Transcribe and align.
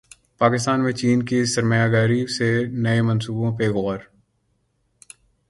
پاکستان 0.41 0.83
میں 0.83 0.91
چین 0.91 1.23
کی 1.23 1.43
سرمایہ 1.45 1.91
کاری 1.91 2.25
سے 2.37 2.49
نئے 2.83 3.01
منصوبوں 3.01 3.51
پر 3.57 3.71
غور 3.73 3.99